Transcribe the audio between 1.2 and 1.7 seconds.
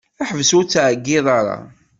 ara.